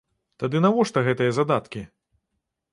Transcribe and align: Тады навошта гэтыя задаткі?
Тады 0.43 0.61
навошта 0.65 1.05
гэтыя 1.09 1.37
задаткі? 1.41 1.81